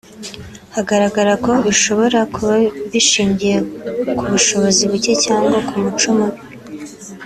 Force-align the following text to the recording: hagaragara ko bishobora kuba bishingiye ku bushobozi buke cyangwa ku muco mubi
hagaragara 0.75 1.33
ko 1.43 1.51
bishobora 1.65 2.19
kuba 2.33 2.53
bishingiye 2.91 3.57
ku 4.17 4.23
bushobozi 4.31 4.83
buke 4.91 5.13
cyangwa 5.25 5.57
ku 5.67 5.73
muco 5.83 6.09
mubi 6.17 6.41